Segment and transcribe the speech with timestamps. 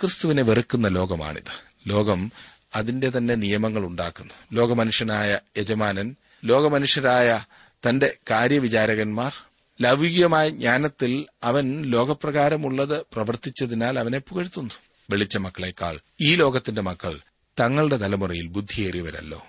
[0.00, 1.68] ക്രിസ്തുവിനെ വെറുക്കുന്ന ലോകമാണിത്.
[1.86, 2.32] ലോകം
[2.76, 4.34] അതിന്റെ തന്നെ നിയമങ്ങൾ ഉണ്ടാക്കുന്നു.
[4.52, 7.44] ലോകമനുഷ്യനായ യജമാനൻ ലോകമനുഷ്യരായ
[7.88, 9.34] തന്റെ കാര്യവിചാരകന്മാർ
[9.80, 14.74] ലൗകികമായ ജ്ഞാനത്തിൽ അവൻ ലോകപ്രകാരമുള്ളത് പ്രവർത്തിച്ചതിനാൽ അവനെ പുകഴ്ത്തുന്നു.
[15.10, 17.20] വെളിച്ച മക്കളെക്കാൾ ഈ ലോകത്തിന്റെ മക്കൾ
[17.60, 19.46] തങ്ങളുടെ തലമുറയിൽ ബുദ്ധിയേറിയവരല്ലോ.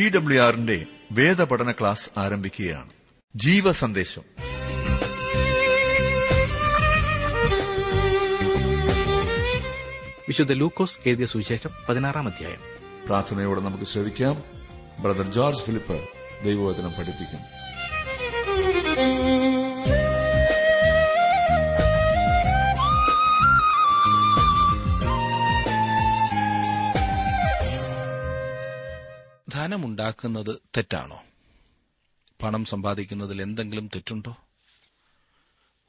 [0.00, 2.88] ടി ഡബ്ല്യു ആറിന്റെ വേദപഠന ക്ലാസ് ആരംഭിക്കുകയാണ്.
[3.36, 4.22] ജീവസന്ദേശം.
[10.28, 12.60] വിശുദ്ധ ലൂക്കോസ് എഴുതിയ സുവിശേഷം പതിനാറാം അധ്യായം.
[13.06, 14.42] പ്രാർത്ഥനയോടെ നമുക്ക് ശ്രവിക്കാം.
[15.02, 16.00] ബ്രദർ ജോർജ് ഫിലിപ്പ്
[16.44, 17.69] ദൈവവചനം പഠിപ്പിക്കും.
[29.70, 31.22] ധനമുണ്ടാക്കുന്നത് തെറ്റാണോ?
[32.42, 34.36] പണം സമ്പാദിക്കുന്നതിൽ എന്തെങ്കിലും തെറ്റുണ്ടോ?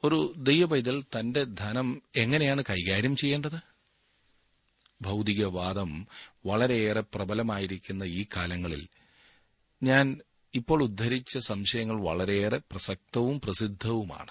[0.04, 3.60] ഒരു ദൈവപൈതൽ തന്റെ ധനം എങ്ങനെയാണ് കൈകാര്യം ചെയ്യേണ്ടത്?
[5.02, 6.06] ഭൗതികവാദം
[6.46, 8.88] വളരെയേറെ പ്രബലമായിരിക്കുന്ന ഈ കാലങ്ങളിൽ
[9.82, 10.20] ഞാൻ
[10.54, 14.30] ഇപ്പോൾ ഉദ്ധരിച്ച സംശയങ്ങൾ വളരെയേറെ പ്രസക്തവും പ്രസിദ്ധവുമാണ്.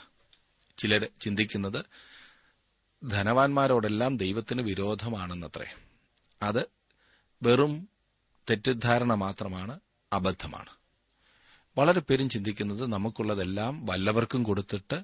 [0.77, 1.85] ചിലർ ചിന്തിക്കുന്നത്
[3.09, 5.75] ധനവാന്മാരോടെല്ലാം ദൈവത്തിന് വിരോധമാണെന്നത്രേ.
[6.41, 6.66] അത്
[7.44, 7.91] വെറും
[8.50, 9.80] തെറ്റിദ്ധാരണ മാത്രമാണ്
[10.14, 10.70] അബദ്ധമാണ്.
[11.78, 15.03] വളരെ പേരും ചിന്തിക്കുന്നത് നമുക്കുള്ളതെല്ലാം വല്ലവർക്കും കൊടുത്തിട്ട്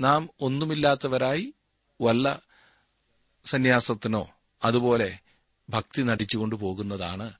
[0.00, 1.54] നാം ഒന്നുമില്ലാത്തവരായി
[2.00, 2.40] വല്ല
[3.44, 4.30] സന്യാസത്തിനോ
[4.64, 5.18] അതുപോലെ
[5.70, 7.32] ഭക്തി നടിച്ചുകൊണ്ട് പോകുന്നതാണ്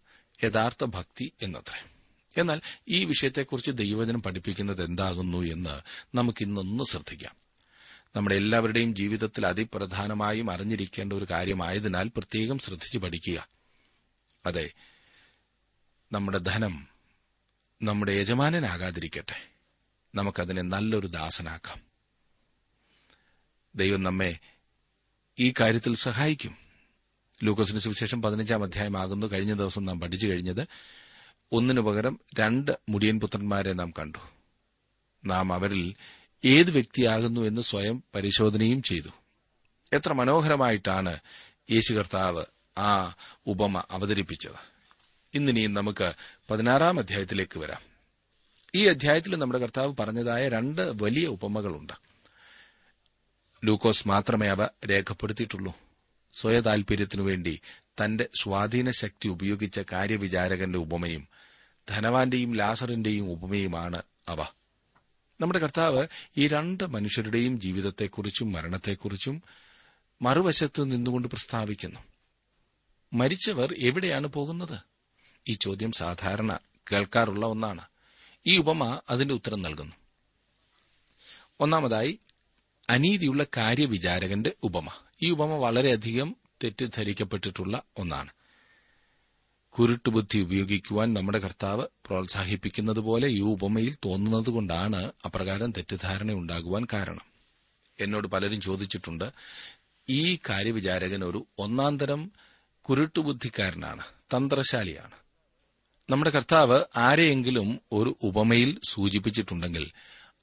[0.45, 1.91] യഥാർത്ഥ ഭക്തി എന്നത്രേ.
[2.37, 5.81] എന്നാൽ ഈ വിഷയത്തെക്കുറിച്ച് ദൈവജനം പഠിപ്പിക്കുന്നത് എന്താകുന്നു എന്ന്
[6.17, 7.35] നമുക്കിന്നൊന്ന് ശ്രദ്ധിക്കാം.
[8.17, 13.49] നമ്മുടെ എല്ലാവരുടെയും ജീവിതത്തിൽ അതിപ്രധാനമായും അറിഞ്ഞിരിക്കേണ്ട ഒരു കാര്യമായതിനാൽ പ്രത്യേകം ശ്രദ്ധിച്ചു പഠിക്കുക.
[14.47, 14.71] അതെ
[16.13, 16.89] നമ്മുടെ ധനം
[17.83, 19.49] നമ്മുടെ യജമാനനാകാതിരിക്കട്ടെ.
[20.15, 21.81] നമുക്കതിനെ നല്ലൊരു ദാസനാക്കാം.
[23.75, 24.39] ദൈവം നമ്മെ
[25.39, 26.57] ഈ കാര്യത്തിൽ സഹായിക്കും.
[27.43, 29.27] ലൂക്കോസിന് സുവിശേഷം പതിനഞ്ചാം അധ്യായമാകുന്നു.
[29.27, 30.67] കഴിഞ്ഞ ദിവസം നാം പഠിച്ചു കഴിഞ്ഞത്
[31.53, 34.19] ഒന്നിനു പകരം രണ്ട് മുടിയൻ പുത്രന്മാരെ നാം കണ്ടു.
[35.25, 35.95] നാം അവരിൽ
[36.45, 39.09] ഏത് വ്യക്തിയാകുന്നു എന്ന് സ്വയം പരിശോധനയും ചെയ്തു.
[39.93, 41.19] എത്ര മനോഹരമായിട്ടാണ്
[41.71, 42.45] യേശു കർത്താവ്
[42.79, 43.15] ആ
[43.47, 44.80] ഉപമ അവതരിപ്പിച്ചത്.
[45.35, 46.13] ഇന്നിനിയും നമുക്ക്
[46.51, 47.81] പതിനാറാം അധ്യായത്തിലേക്ക് വരാം.
[48.75, 51.93] ഈ അധ്യായത്തിൽ നമ്മുടെ കർത്താവ് പറഞ്ഞതായ രണ്ട് വലിയ ഉപമകളുണ്ട്.
[53.65, 55.75] ലൂക്കോസ് മാത്രമേ അവ രേഖപ്പെടുത്തിയിട്ടുള്ളൂ.
[56.33, 61.29] സ്വയതാൽപര്യത്തിനു വേണ്ടി തന്റെ സ്വാധീന ശക്തി ഉപയോഗിച്ച കാര്യവിചാരകന്റെ ഉപമയും
[61.89, 64.43] ധനവാന്റെയും ലാസറിന്റെയും ഉപമയുമാണ് അവ.
[65.41, 69.43] നമ്മുടെ കർത്താവ് ഈ രണ്ട് മനുഷ്യരുടെയും ജീവിതത്തെക്കുറിച്ചും മരണത്തെക്കുറിച്ചും
[70.23, 72.01] മറുവശത്ത് നിന്നുകൊണ്ട് പ്രസ്താവിക്കുന്നു.
[73.13, 74.90] മരിച്ചവർ എവിടെയാണ് പോകുന്നത്?
[75.51, 76.59] ഈ ചോദ്യം സാധാരണ
[76.93, 77.85] കേൾക്കാറുള്ള ഒന്നാണ്.
[78.47, 79.97] ഈ ഉപമ അതിന്റെ ഉത്തരം നൽകുന്നു.
[81.61, 82.19] ഒന്നാമതായി
[82.91, 84.87] അനീതിയുള്ള കാര്യവിചാരകന്റെ ഉപമ.
[85.23, 88.31] ഈ ഉപമ വളരെയധികം തെറ്റിദ്ധരിക്കപ്പെട്ടിട്ടുള്ള ഒന്നാണ്.
[89.71, 97.27] കുരുട്ടുബുദ്ധി ഉപയോഗിക്കുവാൻ നമ്മുടെ കർത്താവ് പ്രോത്സാഹിപ്പിക്കുന്നതുപോലെ ഈ ഉപമയിൽ തോന്നുന്നതുകൊണ്ടാണ് അപ്രകാരം തെറ്റിദ്ധാരണ ഉണ്ടാകുവാൻ കാരണം.
[98.01, 99.33] എന്നോട് പലരും ചോദിച്ചിട്ടുണ്ട്
[100.09, 102.33] ഈ കാര്യവിചാരകൻ ഒരു ഒന്നാന്തരം
[102.81, 104.05] കുരുട്ടുബുദ്ധിക്കാരനാണ്
[104.37, 105.20] തന്ത്രശാലിയാണ്.
[106.11, 109.91] നമ്മുടെ കർത്താവ് ആരെയെങ്കിലും ഒരു ഉപമയിൽ സൂചിപ്പിച്ചിട്ടുണ്ടെങ്കിൽ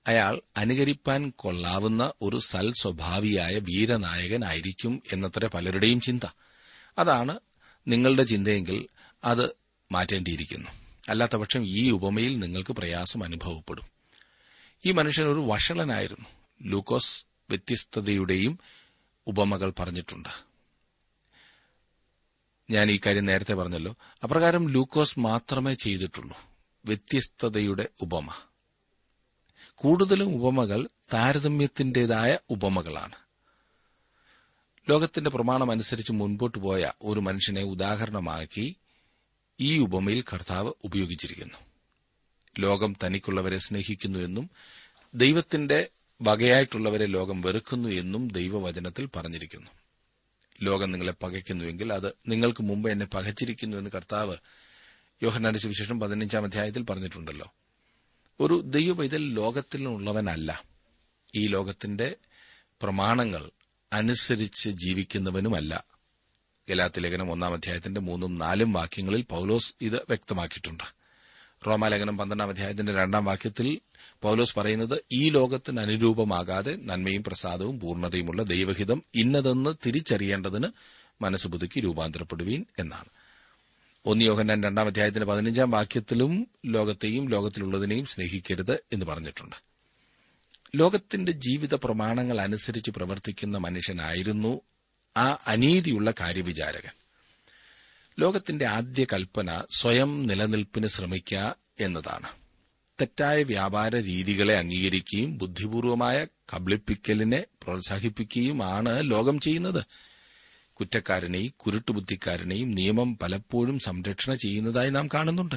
[0.08, 6.28] അയാൾ അനുകരിപ്പാൻ കൊള്ളാവുന്ന ഒരു സൽ സ്വഭാവിയായ വീരനായകനായിരിക്കും എന്നത്ര പലരുടെയും ചിന്ത.
[6.98, 7.40] അതാണ്
[7.88, 8.88] നിങ്ങളുടെ ചിന്തയെങ്കിൽ
[9.24, 9.56] അത്
[9.92, 10.70] മാറ്റേണ്ടിയിരിക്കുന്നു.
[11.10, 13.84] അല്ലാത്തപക്ഷം ഈ ഉപമയിൽ നിങ്ങൾക്ക് പ്രയാസം അനുഭവപ്പെടും.
[14.86, 16.30] ഈ മനുഷ്യൻ ഒരു വഷളനായിരുന്നു.
[16.62, 18.60] ലൂക്കോസ് വ്യത്യസ്തതയുടെയും
[19.28, 20.47] ഉപമകൾ പറഞ്ഞിട്ടുണ്ട്.
[22.70, 23.96] ഞാൻ ഈ കാര്യം നേരത്തെ പറഞ്ഞല്ലോ.
[24.24, 26.38] അപ്രകാരം ലൂക്കോസ് മാത്രമേ ചെയ്തിട്ടുള്ളൂ.
[26.86, 28.30] വ്യത്യസ്തതയുടെ ഉപമ.
[29.76, 33.16] കൂടുതലും ഉപമകൾ താരതമ്യത്തിന്റേതായ ഉപമകളാണ്.
[34.90, 38.76] ലോകത്തിന്റെ പ്രമാണമനുസരിച്ച് മുൻപോട്ട് പോയ ഒരു മനുഷ്യനെ ഉദാഹരണമാക്കി
[39.60, 41.58] ഈ ഉപമയിൽ കർത്താവ് ഉപയോഗിച്ചിരിക്കുന്നു.
[42.60, 44.50] ലോകം തനിക്കുള്ളവരെ സ്നേഹിക്കുന്നു എന്നും
[45.16, 45.90] ദൈവത്തിന്റെ
[46.22, 49.72] വകയായിട്ടുള്ളവരെ ലോകം വെറുക്കുന്നു എന്നും ദൈവവചനത്തിൽ പറഞ്ഞിരിക്കുന്നു.
[50.64, 54.36] ലോകം നിങ്ങളെ പകയ്ക്കുന്നുവെങ്കിൽ അത് നിങ്ങൾക്ക് മുമ്പ് എന്നെ പകച്ചിരിക്കുന്നു എന്ന് കർത്താവ്
[55.24, 57.54] യോഹന്നാന്റെ സുവിശേഷം പതിനഞ്ചാം അധ്യായത്തിൽ പറഞ്ഞിട്ടുണ്ടല്ലോ.
[58.40, 60.64] ഒരു ദൈവപൈതൽ ലോകത്തിലുള്ളവനല്ല.
[61.36, 62.16] ഈ ലോകത്തിന്റെ
[62.82, 63.52] പ്രമാണങ്ങൾ
[63.94, 65.84] അനുസരിച്ച് ജീവിക്കുന്നവനുമല്ല.
[66.70, 70.97] ഗലാത്തി ലേഖനം ഒന്നാം അധ്യായത്തിന്റെ മൂന്നും നാലും വാക്യങ്ങളിൽ പൌലോസ് ഇത് വ്യക്തമാക്കിയിട്ടുണ്ട്.
[71.68, 73.80] റോമാലേഖനം പന്ത്രണ്ടാം അധ്യായത്തിന്റെ രണ്ടാം വാക്യത്തിൽ
[74.22, 80.68] പൌലോസ് പറയുന്നത് ഈ ലോകത്തിന് അനുരൂപമാകാതെ നന്മയും പ്രസാദവും പൂർണതയുമുള്ള ദൈവഹിതം ഇന്നതെന്ന് തിരിച്ചറിയേണ്ടതിന്
[81.22, 81.48] മനസ്സ്
[81.80, 83.10] രൂപാന്തരപ്പെടുവീൻ എന്നാണ്.
[84.06, 89.56] ഒന്ന് യോഹന്നാൻ രണ്ടാം അധ്യായത്തിന്റെ പതിനഞ്ചാം വാക്യത്തിലും ലോകത്തെയും ലോകത്തിലുള്ളതിനെയും സ്നേഹിക്കരുത് എന്ന് പറഞ്ഞിട്ടുണ്ട്.
[90.76, 94.62] ലോകത്തിന്റെ ജീവിത പ്രമാണങ്ങൾ അനുസരിച്ച് പ്രവർത്തിക്കുന്ന മനുഷ്യനായിരുന്നു
[95.18, 97.07] ആ അനീതിയുള്ള കാര്യവിചാരകൻ.
[98.20, 102.28] ലോകത്തിന്റെ ആദ്യ കൽപ്പന സ്വയം നിലനിൽപ്പിന് ശ്രമിക്കുക എന്നതാണ്.
[103.02, 109.86] തെറ്റായ വ്യാപാര രീതികളെ അംഗീകരിക്കുകയും ബുദ്ധിപൂർവമായ കബളിപ്പിക്കലിനെ പ്രോത്സാഹിപ്പിക്കുകയുമാണ് ലോകം ചെയ്യുന്നത്.
[110.74, 115.56] കുറ്റക്കാരനെയും കുരുട്ടുബുദ്ധിക്കാരനെയും നിയമം പലപ്പോഴും സംരക്ഷണ ചെയ്യുന്നതായി നാം കാണുന്നുണ്ട്.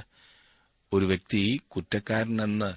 [0.92, 2.74] ഒരു വ്യക്തി കുറ്റക്കാരനെന്ന്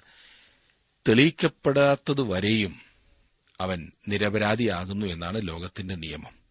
[1.09, 2.79] തെളിയിക്കപ്പെടാത്തതുവരെയും
[3.61, 6.42] അവൻ നിരപരാധിയാകുന്നു എന്നാണ് ലോകത്തിന്റെ നിയമം.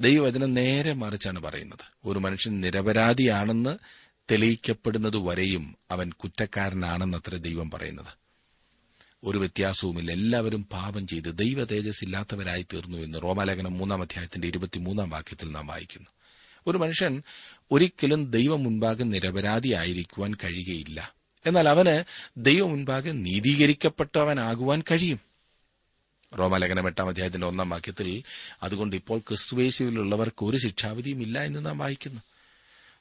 [0.00, 1.92] ദൈവവചനം നേരെ മറിച്ചാണ് പറയുന്നത്.
[2.04, 3.78] ഒരു മനുഷ്യൻ നിരപരാധിയാണെന്ന്
[4.30, 8.06] തെളിയിക്കപ്പെടുന്നതുവരെയും അവൻ കുറ്റക്കാരനാണെന്നത്ര ദൈവം പറയുന്നത്.
[9.24, 10.12] ഒരു വ്യത്യാസവുമില്ല.
[10.12, 16.08] എല്ലാവരും പാപം ചെയ്ത് ദൈവ തേജസ് ഇല്ലാത്തവരായി തീർന്നു എന്ന് റോമാലേഖനം മൂന്നാം അധ്യായത്തിന്റെ ഇരുപത്തിമൂന്നാം വാക്യത്തിൽ നാം വായിക്കുന്നു.
[16.66, 17.22] ഒരു മനുഷ്യൻ
[17.72, 21.14] ഒരിക്കലും ദൈവം മുൻപാകെ നിരപരാധിയായിരിക്കുവാൻ കഴിയുകയില്ല.
[21.46, 22.04] എന്നാൽ അവന്
[22.36, 25.27] ദൈവം മുൻപാകെ നീതീകരിക്കപ്പെട്ടവനാകുവാൻ കഴിയും.
[26.38, 28.22] റോമാലേഖനം എട്ടാം അധ്യായത്തിന്റെ ഒന്നാം വാക്യത്തിൽ
[28.62, 32.20] അതുകൊണ്ട് ഇപ്പോൾ ക്രിസ്തുവേശുവിലുള്ളവർക്ക് ഒരു ശിക്ഷാവിധിയും ഇല്ല എന്ന് നാം വായിക്കുന്നു.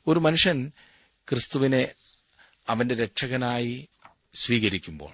[0.07, 0.71] ഒരു മനുഷ്യൻ
[1.29, 1.89] ക്രിസ്തുവിനെ
[2.69, 3.87] അവന്റെ രക്ഷകനായി
[4.33, 5.11] സ്വീകരിക്കുമ്പോൾ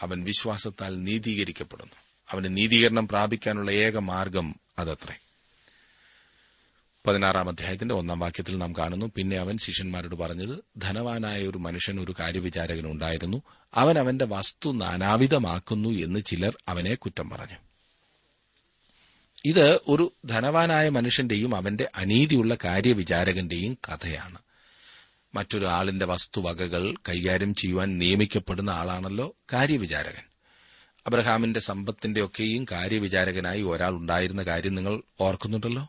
[0.00, 1.94] അവൻ വിശ്വാസത്താൽ നീതീകരിക്കപ്പെടുന്നു.
[2.30, 5.14] അവന് നീതീകരണം പ്രാപിക്കാനുള്ള ഏക മാർഗം അതത്രേ.
[7.06, 13.42] പതിനാറാം അധ്യായത്തിന്റെ ഒന്നാം വാക്യത്തിൽ നാം കാണുന്നു പിന്നെ അവൻ ശിഷ്യന്മാരോട് പറഞ്ഞത് ധനവാനായ ഒരു മനുഷ്യൻ ഒരു കാര്യവിചാരകനുണ്ടായിരുന്നു
[13.74, 17.56] അവൻ അവന്റെ വസ്തു നാനാവിധമാക്കുന്നു എന്ന് ചിലർ അവനെ കുറ്റം പറഞ്ഞു.
[19.44, 24.38] ഇത് ഒരു ധനവാനായ മനുഷ്യന്റെയും അവന്റെ അനീതിയുള്ള കാര്യവിചാരകന്റെയും കഥയാണ്.
[25.34, 30.22] മറ്റൊരു ആളിന്റെ വസ്തുവകകൾ കൈകാര്യം ചെയ്യുവാൻ നിയമിക്കപ്പെടുന്ന ആളാണല്ലോ കാര്യവിചാരകൻ.
[31.06, 35.88] അബ്രഹാമിന്റെ സമ്പത്തിന്റെയൊക്കെയും കാര്യവിചാരകനായി ഒരാൾ ഉണ്ടായിരുന്ന കാര്യം നിങ്ങൾ ഓർക്കുന്നുണ്ടല്ലോ?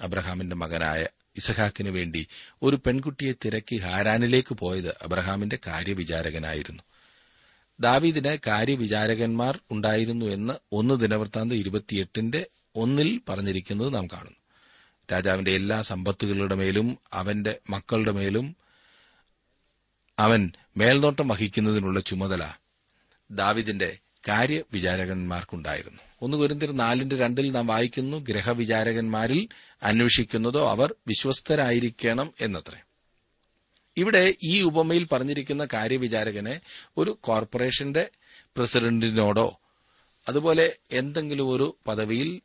[0.00, 1.06] അബ്രഹാമിന്റെ മകനായ
[1.36, 2.26] ഇസഹാക്കിനു വേണ്ടി
[2.62, 6.82] ഒരു പെൺകുട്ടിയെ തിരക്കി ഹാരാനിലേക്ക് പോയത് അബ്രഹാമിന്റെ കാര്യവിചാരകനായിരുന്നു.
[7.80, 14.44] ദാവീദിന് കാര്യവിചാരകന്മാർ ഉണ്ടായിരുന്നു എന്ന് ഒന്ന് ദിനവൃത്താന്ത ഇരുപത്തിയെട്ടിന്റെ ഒന്നിൽ പറഞ്ഞിരിക്കുന്നത് നാം കാണുന്നു.
[15.12, 18.56] രാജാവിന്റെ എല്ലാ സമ്പത്തുകളുടെ മേലും അവന്റെ മക്കളുടെ മേലും
[20.18, 22.52] അവൻ മേൽനോട്ടം വഹിക്കുന്നതിനുള്ള ചുമതല
[23.30, 25.98] ദാവിദിന്റെ കാര്യവിചാരകന്മാർക്കുണ്ടായിരുന്നു.
[26.22, 29.48] ഒന്ന് കുരിന്തിർ നാലിന്റെ രണ്ടിൽ നാം വായിക്കുന്നു ഗ്രഹവിചാരകന്മാരിൽ
[29.82, 32.78] അന്വേഷിക്കുന്നതോ അവർ വിശ്വസ്തരായിരിക്കണം എന്നത്രേ.
[33.96, 36.60] ഇവിടെ ഈ ഉപമയിൽ പറഞ്ഞിരിക്കുന്ന കാര്യവിചാരകനെ
[36.96, 38.08] ഒരു കോർപ്പറേഷന്റെ
[38.56, 39.60] പ്രസിഡന്റിനോടോ
[40.28, 42.40] അതുപോലെ എന്തെങ്കിലും ഒരു പദവിയിൽ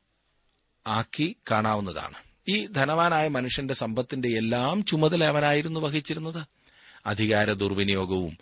[0.87, 2.17] ആക്കി കാണാവുന്നതാണ്.
[2.47, 6.47] ഈ ധനവാനായ മനുഷ്യന്റെ സമ്പത്തിന്റെ എല്ലാം ചുമതല അവനായിരുന്നു വഹിച്ചിരുന്നത്.
[7.05, 8.37] അധികാര ദുർവിനിയോഗവും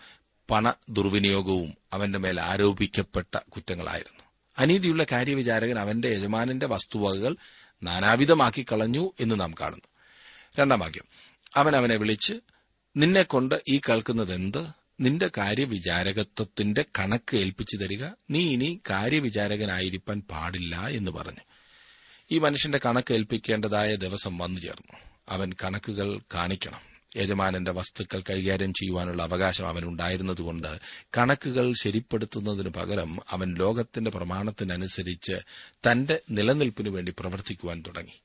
[0.49, 4.23] പണ ദുർവിനിയോഗവും അവന്റെ മേൽ ആരോപിക്കപ്പെട്ട കുറ്റങ്ങളായിരുന്നു.
[4.57, 7.35] അനീതിയുള്ള കാര്യവിചാരകൻ അവന്റെ യജമാനന്റെ വസ്തുവകകൾ
[7.83, 9.87] നാനാവിധമാക്കി കളഞ്ഞു എന്ന് നാം കാണുന്നു.
[10.59, 11.03] രണ്ടാം വാക്യം.
[11.55, 12.33] അവൻ അവനെ വിളിച്ച്
[12.97, 14.67] നിന്നെക്കൊണ്ട് ഈ കേൾക്കുന്നതെന്ത്?
[14.99, 18.05] നിന്റെ കാര്യവിചാരകത്വത്തിന്റെ കണക്ക് ഏൽപ്പിച്ചു തരിക.
[18.29, 21.39] നീ ഇനി കാര്യവിചാരകനായിരിക്കാൻ പാടില്ല എന്ന് പറഞ്ഞു.
[22.31, 24.97] ഈ മനുഷ്യന്റെ കണക്ക് ഏൽപ്പിക്കേണ്ടതായ ദിവസം വന്നു ചേർന്നു.
[25.29, 26.96] അവൻ കണക്കുകൾ കാണിക്കണം.
[27.15, 30.79] യജമാനന്റെ വസ്തുക്കൾ കൈകാര്യം ചെയ്യുവാനുള്ള അവകാശം അവനുണ്ടായിരുന്നതുകൊണ്ട്
[31.17, 35.39] കണക്കുകൾ ശരിപ്പെടുത്തുന്നതിനു പകരം അവൻ ലോകത്തിന്റെ പ്രമാണത്തിനനുസരിച്ച്
[35.91, 38.21] തന്റെ നിലനിൽപ്പിനു വേണ്ടി പ്രവർത്തിക്കുവാൻ തുടങ്ങി.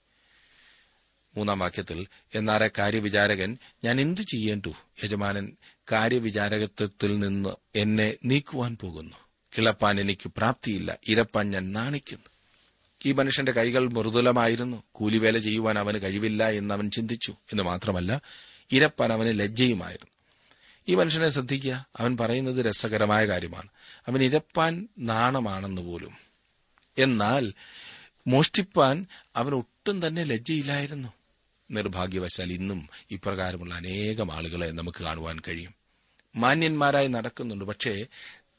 [1.37, 4.73] മൂന്നാം വാക്യത്തിൽ എന്നാരെ കാര്യവിചാരകൻ ഞാൻ എന്തു ചെയ്യേണ്ടു?
[5.05, 5.57] യജമാനൻ
[5.93, 9.17] കാര്യവിചാരകത്വത്തിൽ നിന്ന് എന്നെ നീക്കുവാൻ പോകുന്നു.
[9.59, 10.99] കിളപ്പാൻ എനിക്ക് പ്രാപ്തിയില്ല.
[11.09, 12.29] ഇരപ്പാൻ ഞാൻ നാണിക്കുന്നു.
[13.07, 14.83] ഈ മനുഷ്യന്റെ കൈകൾ മൃദുലമായിരുന്നു.
[14.93, 17.33] കൂലിവേല ചെയ്യുവാൻ അവന് കഴിവില്ല എന്ന് അവൻ ചിന്തിച്ചു.
[17.33, 18.21] എന്ന് മാത്രമല്ല
[18.73, 20.13] ഇരപ്പാൻ അവന് ലജ്ജയുമായിരുന്നു.
[20.89, 21.87] ഈ മനുഷ്യനെ ശ്രദ്ധിക്കുക.
[21.97, 23.69] അവൻ പറയുന്നത് രസകരമായ കാര്യമാണ്.
[24.09, 26.17] അവൻ ഇരപ്പാൻ നാണമാണെന്ന് പോലും.
[26.99, 27.53] എന്നാൽ
[28.27, 31.09] മോഷ്ടിപ്പാൻ അവൻ ഒട്ടും തന്നെ ലജ്ജയില്ലായിരുന്നു.
[31.71, 35.75] നിർഭാഗ്യവശാൽ ഇന്നും ഇപ്രകാരമുള്ള അനേകം ആളുകളെ നമുക്ക് കാണുവാൻ കഴിയും.
[36.37, 37.65] മാന്യന്മാരായി നടക്കുന്നുണ്ട്.
[37.65, 38.07] പക്ഷേ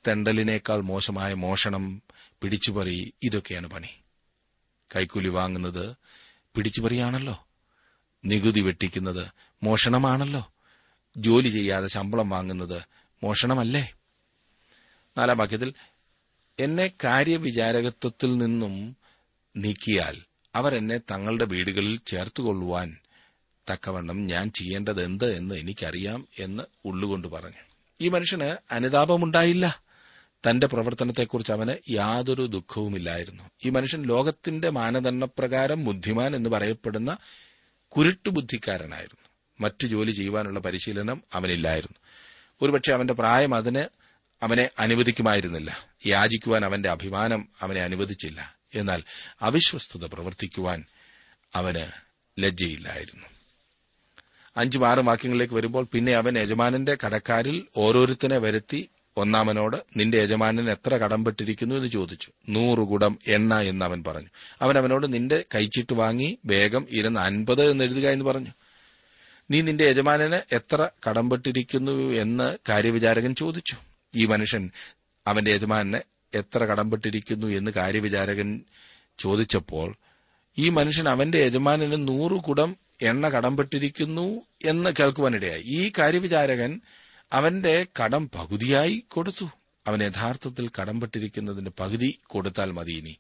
[0.08, 2.02] തെണ്ടലിനേക്കാൾ മോശമായ മോഷണം
[2.42, 3.90] പിടിച്ചുപറി ഇതൊക്കെയാണ് പണി.
[4.96, 5.96] കൈക്കൂലി വാങ്ങുന്നത്
[6.56, 7.48] പിടിച്ചുപറിയാണല്ലോ.
[8.26, 9.28] നികുതി വെട്ടിക്കുന്നത്
[9.64, 10.54] മോഷണമാണല്ലോ.
[11.18, 12.82] ജോലി ചെയ്യാതെ ശമ്പളം വാങ്ങുന്നത്
[13.24, 13.94] മോഷണമല്ലേ?
[15.18, 15.74] നാലാം വാക്യത്തിൽ
[16.60, 18.98] എന്നെ കാര്യവിചാരകത്വത്തിൽ നിന്നും
[19.58, 20.18] നീക്കിയാൽ
[20.56, 22.98] അവർ എന്നെ തങ്ങളുടെ വീടുകളിൽ ചേർത്തുകൊള്ളുവാൻ
[23.72, 27.62] തക്കവണ്ണം ഞാൻ ചെയ്യേണ്ടത് എന്ത് എന്ന് എനിക്കറിയാം എന്ന് ഉള്ളുകൊണ്ട് പറഞ്ഞു.
[28.02, 29.84] ഈ മനുഷ്യന് അനുതാപമുണ്ടായില്ല.
[30.50, 33.44] തന്റെ പ്രവർത്തനത്തെക്കുറിച്ച് അവന് യാതൊരു ദുഃഖവുമില്ലായിരുന്നു.
[33.66, 37.18] ഈ മനുഷ്യൻ ലോകത്തിന്റെ മാനദണ്ഡപ്രകാരം ബുദ്ധിമാൻ എന്ന് പറയപ്പെടുന്ന
[37.88, 39.33] കുരുട്ടുബുദ്ധിക്കാരനായിരുന്നു.
[39.60, 41.98] മറ്റു ജോലി ചെയ്യുവാനുള്ള പരിശീലനം അവനില്ലായിരുന്നു.
[42.62, 43.86] ഒരുപക്ഷെ അവന്റെ പ്രായം അതിന്
[44.44, 45.88] അവനെ അനുവദിക്കുമായിരുന്നില്ല.
[46.06, 48.56] യാചിക്കുവാൻ അവന്റെ അഭിമാനം അവനെ അനുവദിച്ചില്ല.
[48.76, 49.04] എന്നാൽ
[49.42, 50.86] അവിശ്വസ്തത പ്രവർത്തിക്കുവാൻ
[51.56, 52.04] അവന്
[52.40, 53.26] ലജ്ജയില്ലായിരുന്നു.
[54.58, 61.76] അഞ്ചും ആറും വാക്യങ്ങളിലേക്ക് വരുമ്പോൾ പിന്നെ അവൻ യജമാനന്റെ കടക്കാരിൽ ഓരോരുത്തരെ വരുത്തി ഒന്നാമനോട് നിന്റെ യജമാനൻ എത്ര കടംപെട്ടിരിക്കുന്നു
[61.76, 62.32] എന്ന് ചോദിച്ചു.
[62.50, 64.28] നൂറ് കുടം എണ്ണ എന്ന് അവൻ പറഞ്ഞു.
[64.62, 68.50] അവൻ അവനോട് നിന്റെ കൈച്ചിട്ട് വാങ്ങി വേഗം ഇരുന്ന് അൻപത് എന്ന് എഴുതുക എന്ന് പറഞ്ഞു.
[69.54, 73.76] നീ നിന്റെ യജമാനന് എത്ര കടംപെട്ടിരിക്കുന്നു എന്ന് കാര്യവിചാരകൻ ചോദിച്ചു.
[74.16, 74.72] ഈ മനുഷ്യൻ
[75.28, 75.98] അവന്റെ യജമാനന്
[76.38, 78.62] എത്ര കടംപെട്ടിരിക്കുന്നു എന്ന് കാര്യവിചാരകൻ
[79.20, 79.96] ചോദിച്ചപ്പോൾ
[80.58, 85.64] ഈ മനുഷ്യൻ അവന്റെ യജമാനന് നൂറ് കുടം എണ്ണ കടംപെട്ടിരിക്കുന്നു എന്ന് കേൾക്കുവാനിടയായി.
[85.66, 86.82] ഈ കാര്യവിചാരകൻ
[87.34, 89.46] അവന്റെ കടം പകുതിയായി കൊടുത്തു.
[89.88, 93.18] അവൻ യഥാർത്ഥത്തിൽ കടംപെട്ടിരിക്കുന്നതിന്റെ പകുതി കൊടുത്താൽ മതി ഇനി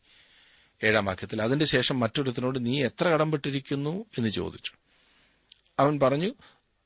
[0.83, 4.05] ഏഴാം വാക്യത്തിൽ അതിന്റെ ശേഷം മറ്റൊരുത്തിനോട് നീ എത്ര കടംപെട്ടിരിക്കുന്നു?
[4.17, 4.71] എന്ന് ചോദിച്ചു.
[5.79, 6.33] അവൻ പറഞ്ഞു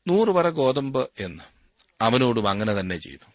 [0.07, 1.43] നൂറ് വര ഗോതമ്പ് എന്ന്.
[2.01, 3.31] അവനോടും അങ്ങനെ തന്നെ ചെയ്തു.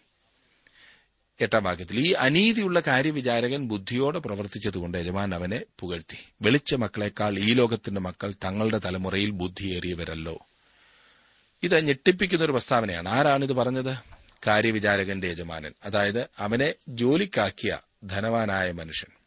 [1.41, 6.29] എട്ടാം വാക്യത്തിൽ ഈ അനീതിയുള്ള കാര്യവിചാരകൻ ബുദ്ധിയോടെ പ്രവർത്തിച്ചതുകൊണ്ട് യജമാൻ അവനെ പുകഴ്ത്തി.
[6.43, 10.39] വെളിച്ച മക്കളെക്കാൾ ഈ ലോകത്തിന്റെ മക്കൾ തങ്ങളുടെ തലമുറയിൽ ബുദ്ധിയേറിയവരല്ലോ.
[11.63, 13.09] ഇത് ഞെട്ടിപ്പിക്കുന്ന ഒരു പ്രസ്താവനയാണ്.
[13.09, 13.97] ആരാണിത് പറഞ്ഞത്?
[14.47, 15.73] കാര്യവിചാരകന്റെ യജമാനൻ.
[15.85, 19.23] അതായത് അവനെ ജോലിക്കാക്കിയ ധനവാനായ മനുഷ്യൻ.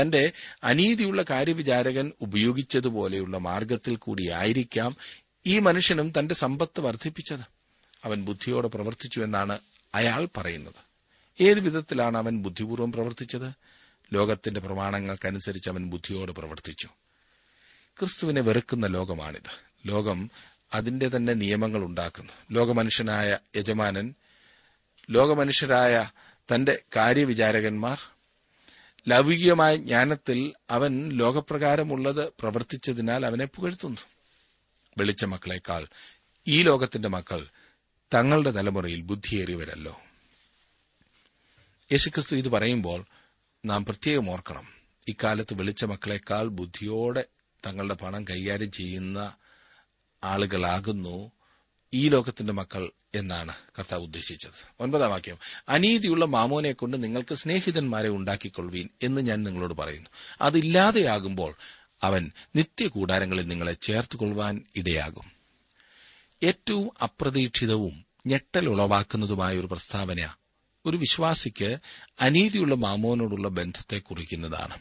[0.00, 0.32] തന്റെ
[0.64, 4.96] അനീതിയുള്ള കാര്യവിചാരകൻ ഉപയോഗിച്ചതുപോലെയുള്ള മാർഗത്തിൽ കൂടിയായിരിക്കാം
[5.46, 7.40] ഈ മനുഷ്യനും തന്റെ സമ്പത്ത് വർദ്ധിപ്പിച്ചത്.
[8.04, 9.58] അവൻ ബുദ്ധിയോടെ പ്രവർത്തിച്ചു എന്നാണ്
[9.94, 10.74] അയാൾ പറയുന്നത്.
[11.40, 13.52] ഏത് വിധത്തിലാണ് അവൻ ബുദ്ധിപൂർവം പ്രവർത്തിച്ചത്?
[14.14, 16.88] ലോകത്തിന്റെ പ്രമാണങ്ങൾക്കനുസരിച്ച് അവൻ ബുദ്ധിയോടെ പ്രവർത്തിച്ചു.
[17.98, 19.74] ക്രിസ്തുവിനെ വെറുക്കുന്ന ലോകമാണിത്.
[19.86, 20.30] ലോകം
[20.74, 22.32] അതിന്റെ തന്നെ നിയമങ്ങൾ ഉണ്ടാക്കുന്നു.
[22.50, 24.14] ലോകമനുഷ്യനായ യജമാനൻ
[25.10, 26.10] ലോകമനുഷ്യരായ
[26.54, 28.00] തന്റെ കാര്യവിചാരകന്മാർ
[29.08, 34.13] ലൗകികമായ ജ്ഞാനത്തിൽ അവൻ ലോകപ്രകാരമുള്ളത് പ്രവർത്തിച്ചതിനാൽ അവനെ പുകഴ്ത്തുന്നു.
[34.98, 35.86] വെളിച്ച മക്കളെക്കാൾ
[36.46, 37.48] ഈ ലോകത്തിന്റെ മക്കൾ
[38.14, 40.00] തങ്ങളുടെ തലമുറയിൽ ബുദ്ധിയേറിയവരല്ലോ.
[41.92, 43.04] യേശുക്രിസ്തു ഇത് പറയുമ്പോൾ
[43.64, 44.68] നാം പ്രത്യേകം ഓർക്കണം.
[45.08, 47.24] ഇക്കാലത്ത് വെളിച്ച മക്കളെക്കാൾ ബുദ്ധിയോടെ
[47.66, 49.34] തങ്ങളുടെ പണം കൈകാര്യം ചെയ്യുന്ന
[50.24, 51.32] ആളുകളാകുന്നു
[51.94, 54.66] ഈ ലോകത്തിന്റെ മക്കൾ എന്നാണ് കർത്താവ് ഉദ്ദേശിച്ചത്.
[54.80, 60.10] ഒൻപതാം വാക്യം അനീതിയുള്ള മാമോനെ കൊണ്ട് നിങ്ങൾക്ക് സ്നേഹിതന്മാരെ ഉണ്ടാക്കിക്കൊള്ളുവീൻ എന്ന് ഞാൻ നിങ്ങളോട് പറയുന്നു.
[60.40, 61.54] അതില്ലാതെയാകുമ്പോൾ
[62.04, 65.32] അവൻ നിത്യകൂടാരങ്ങളിൽ നിങ്ങളെ ചേർത്തുകൊള്ളുവാൻ ഇടയാകും.
[66.42, 70.34] ഏറ്റവും അപ്രതീക്ഷിതവും ഞെട്ടലുളവാക്കുന്നതുമായ ഒരു പ്രസ്താവന
[70.86, 71.78] ഒരു വിശ്വാസിക്ക്
[72.20, 74.76] അനീതിയുള്ള മാമോനോടുള്ള ബന്ധത്തെ കുറിക്കുന്നതാണ്.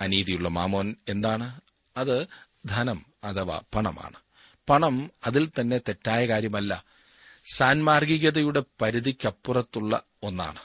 [0.00, 1.60] അനീതിയുള്ള മാമോൻ എന്താണ്?
[1.96, 2.26] അത്
[2.66, 4.16] ധനം അഥവാ പണമാണ്.
[4.70, 6.84] പണം അതിൽ തന്നെ തെറ്റായ കാര്യമല്ല
[7.54, 10.58] സാൻമാർഗികതയുടെ പരിധിക്കപ്പുറത്തുള്ള ഒന്നാണ്.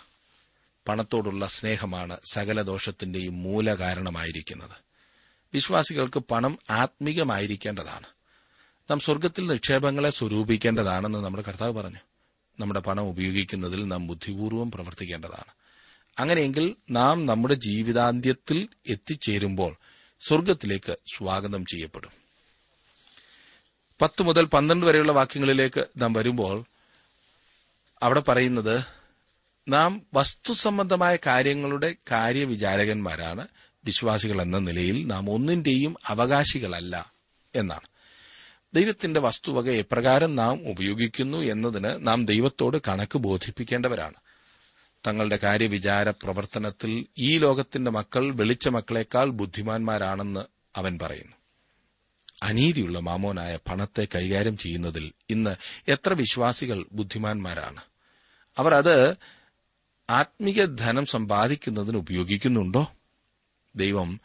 [0.88, 4.85] പണത്തോടുള്ള സ്നേഹമാണ് സകല ദോഷത്തിന്റെയും മൂലകാരണമായിരിക്കുന്നത്.
[5.56, 8.06] വിശ്വാസികൾക്ക് പണം ആത്മീകമായിരിക്കേണ്ടതാണ്.
[8.92, 11.98] നാം സ്വർഗത്തിൽ നിക്ഷേപങ്ങളെ സ്വരൂപിക്കേണ്ടതാണെന്ന് നമ്മുടെ കർത്താവ് പറഞ്ഞു.
[12.60, 15.54] നമ്മുടെ പണം ഉപയോഗിക്കുന്നതിൽ നാം ബുദ്ധിപൂർവം പ്രവർത്തിക്കേണ്ടതാണ്.
[16.20, 19.76] അങ്ങനെയെങ്കിൽ നാം നമ്മുടെ ജീവിതാന്ത്യത്തിൽ എത്തിച്ചേരുമ്പോൾ
[20.28, 22.12] സ്വർഗത്തിലേക്ക് സ്വാഗതം ചെയ്യപ്പെടും.
[24.02, 26.66] പത്ത് മുതൽ പന്ത്രണ്ട് വരെയുള്ള വാക്യങ്ങളിലേക്ക് നാം വരുമ്പോൾ
[28.04, 28.86] അവിടെ പറയുന്നത്
[29.68, 33.48] നാം വസ്തുസംബന്ധമായ കാര്യങ്ങളുടെ കാര്യവിചാരകന്മാരാണ്.
[33.86, 37.13] വിശ്വാസികൾ എന്ന നിലയിൽ നാം ഒന്നിന്റെയും അവകാശികളല്ല
[37.56, 37.88] എന്നാണ്.
[38.74, 44.13] ദൈവത്തിന്റെ വസ്തുവക എപ്രകാരം നാം ഉപയോഗിക്കുന്നു എന്നതിന് നാം ദൈവത്തോട് കണക്ക് ബോധിപ്പിക്കേണ്ടവരാണ്.
[45.08, 50.39] തങ്ങളുടെ കാര്യവിചാര പ്രവർത്തനത്തിൽ ഈ ലോകത്തിന്റെ മക്കൾ വെളിച്ച മക്കളെക്കാൾ ബുദ്ധിമാന്മാരാണെന്ന്
[50.75, 51.36] അവൻ പറയുന്നു.
[52.44, 55.56] അനീതിയുള്ള മാമോനായ പണത്തെ കൈകാര്യം ചെയ്യുന്നതിൽ ഇന്ന്
[55.88, 57.82] എത്ര വിശ്വാസികൾ ബുദ്ധിമാന്മാരാണ്.
[58.58, 59.15] അവർ അത്
[60.10, 62.92] ആത്മീയ ധനം സമ്പാദിക്കുന്നതിന് ഉപയോഗിക്കുന്നുണ്ടോ?
[63.75, 64.20] ദൈവം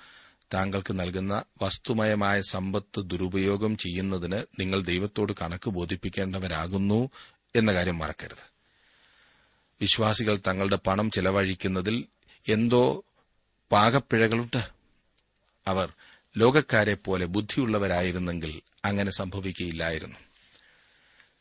[0.55, 7.11] താങ്കൾക്ക് നൽകുന്ന വസ്തുമയമായ സമ്പത്ത് ദുരുപയോഗം ചെയ്യുന്നതിന് നിങ്ങൾ ദൈവത്തോട് കണക്ക് ബോധിപ്പിക്കേണ്ടവരാകുന്നു
[7.57, 8.45] എന്ന കാര്യം മറക്കരുത്.
[9.81, 12.05] വിശ്വാസികൾ തങ്ങളുടെ പണം ചെലവഴിക്കുന്നതിൽ
[12.49, 13.05] എന്തോ
[13.73, 14.71] പാകപ്പിഴകളുണ്ട്.
[15.67, 15.93] അവർ
[16.39, 20.17] ലോകക്കാരെ പോലെ ബുദ്ധിയുള്ളവരായിരുന്നെങ്കിൽ അങ്ങനെ സംഭവിക്കുകയില്ലായിരുന്നു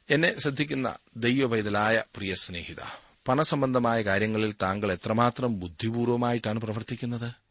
[0.09, 2.81] എന്നെ ശ്രദ്ധിക്കുന്ന ദൈവപൈതലായ പ്രിയ സ്നേഹിത
[3.27, 7.48] പണസംബന്ധമായ കാര്യങ്ങളിൽ താങ്കൾ എത്രമാത്രം ബുദ്ധിപൂർവമായിട്ടാണ് പ്രവർത്തിക്കുന്നത്?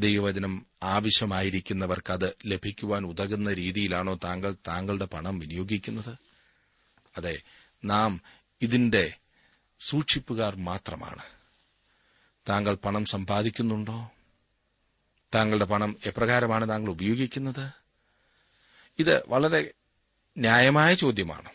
[0.00, 6.16] ദൈവവചനം ആവശ്യമായിരിക്കുന്നവർക്ക് അത് ലഭിക്കുവാൻ ഉതകുന്ന രീതിയിലാണോ താങ്കൾ താങ്കളുടെ പണം വിനിയോഗിക്കുന്നത്?
[7.16, 7.42] അതെ
[7.84, 8.20] നാം
[8.62, 9.14] ഇതിന്റെ
[9.80, 11.22] സൂക്ഷിപ്പുകാർ മാത്രമാണ്.
[12.48, 14.10] താങ്കൾ പണം സമ്പാദിക്കുന്നുണ്ടോ?
[15.34, 17.70] താങ്കളുടെ പണം എപ്രകാരമാണ് താങ്കൾ ഉപയോഗിക്കുന്നത്?
[18.98, 19.70] ഇത് വളരെ
[20.38, 21.48] ന്യായമായ ചോദ്യമാണ്.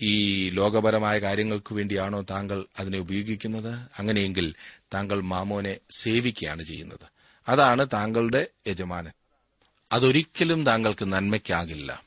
[0.00, 3.88] ഈ ലോകപരമായ കാര്യങ്ങൾക്ക് വേണ്ടിയാണോ താങ്കൾ അതിനെ ഉപയോഗിക്കുന്നത്?
[3.98, 4.54] അങ്ങനെയെങ്കിൽ
[4.94, 7.21] താങ്കൾ മാമോനെ സേവിക്കുകയാണ് ചെയ്യുന്നത്.
[7.48, 9.12] അതാണ് താങ്കളുടെ യജമാനൻ.
[9.92, 12.02] അതൊരിക്കലും താങ്കൾക്ക് നന്മയ്ക്കാകില്ല.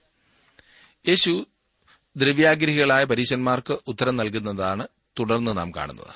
[1.07, 1.47] യേശു
[2.17, 4.87] ദ്രവ്യാഗ്രഹികളായ പരീശന്മാർക്ക് ഉത്തരം നൽകുന്നതാണ്
[5.19, 6.15] തുടർന്ന് നാം കാണുന്നത്.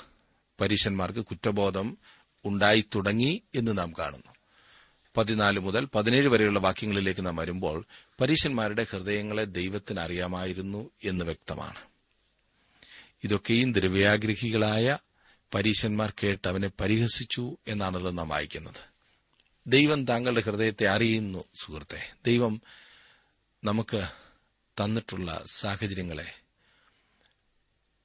[0.62, 1.98] പരീശന്മാർക്ക് കുറ്റബോധം
[2.46, 4.34] ഉണ്ടായി തുടങ്ങി എന്ന് നാം കാണുന്നു.
[5.18, 7.86] പതിനാല് മുതൽ പതിനേഴ് വരെയുള്ള വാക്യങ്ങളിലേക്ക് നാം വരുമ്പോൾ
[8.22, 11.80] പരീശന്മാരുടെ ഹൃദയങ്ങളെ ദൈവത്തിന് അറിയാമായിരുന്നു എന്ന് വ്യക്തമാണ്.
[13.24, 14.98] ഇതൊക്കെയും ദ്രവ്യാഗ്രഹികളായ
[15.54, 18.89] പരീശന്മാർ കേട്ട് അവനെ പരിഹസിച്ചു എന്നാണല്ലോ നാം വായിക്കുന്നത്.
[19.70, 22.14] ദൈവം താങ്കളുടെ ഹൃദയത്തെ അറിയുന്നു സുഹൃത്തെ.
[22.26, 22.62] ദൈവം
[23.64, 24.08] നമുക്ക്
[24.84, 26.34] തന്നിട്ടുള്ള സാഹചര്യങ്ങളെ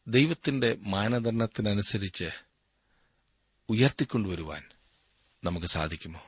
[0.09, 2.25] ദൈവത്തിന്റെ മാനദണ്ഡത്തിനനുസരിച്ച്
[3.69, 4.63] ഉയർത്തിക്കൊണ്ടുവരുവാൻ
[5.45, 6.21] നമുക്ക് സാധിക്കുമോ?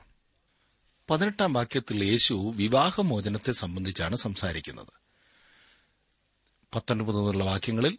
[1.10, 4.92] പതിനെട്ടാം വാക്യത്തിൽ യേശു വിവാഹമോചനത്തെ സംബന്ധിച്ചാണ് സംസാരിക്കുന്നത്.
[6.74, 7.98] പത്തൊൻപത് വാക്യങ്ങളിൽ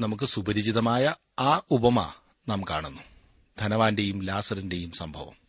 [0.00, 2.12] നമുക്ക് സുപരിചിതമായ ആ ഉപമ
[2.48, 3.02] നാം കാണുന്നു.
[3.58, 5.43] ധനവാന്റെയും ലാസറിന്റെയും സംഭവം.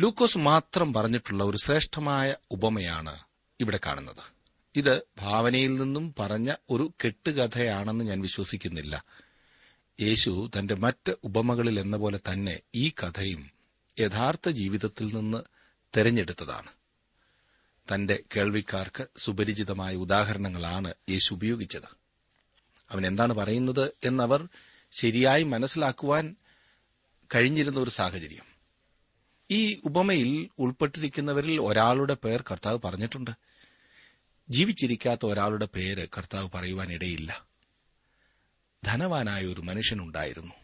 [0.00, 3.18] ലൂക്കോസ് മാത്രം പറഞ്ഞിട്ടുള്ള ഒരു ശ്രേഷ്ഠമായ ഉപമയാണ്
[3.60, 4.38] ഇവിടെ കാണുന്നത്.
[4.76, 9.04] ഇത് ഭാവനയിൽ നിന്നും പറഞ്ഞ ഒരു കെട്ടുകഥയാണെന്ന് ഞാൻ വിശ്വസിക്കുന്നില്ല.
[10.00, 13.50] യേശു തന്റെ മറ്റ് ഉപമകളിൽ എന്ന പോലെ തന്നെ ഈ കഥയും
[14.00, 15.38] യഥാർത്ഥ ജീവിതത്തിൽ നിന്ന്
[15.96, 16.70] തെരഞ്ഞെടുത്തതാണ്.
[17.94, 21.96] തന്റെ കേൾവിക്കാർക്ക് സുപരിചിതമായ ഉദാഹരണങ്ങളാണ് യേശു ഉപയോഗിച്ചത്.
[22.90, 24.48] അവൻ എന്താണ് പറയുന്നത് എന്നവർ
[24.92, 26.36] ശരിയായി മനസ്സിലാക്കുവാൻ
[27.34, 28.47] കഴിഞ്ഞിരുന്ന ഒരു സാഹചര്യം.
[29.50, 33.30] ഈ ഉപമയിൽ ഉൾപ്പെട്ടിരിക്കുന്നവരിൽ ഒരാളുടെ പേർ കർത്താവ് പറഞ്ഞിട്ടുണ്ട്.
[34.50, 37.44] ജീവിച്ചിരിക്കാത്ത ഒരാളുടെ പേര് കർത്താവ് പറയുവാനിടയില്ല.
[38.84, 40.54] ധനവാനായ ഒരു മനുഷ്യനുണ്ടായിരുന്നു.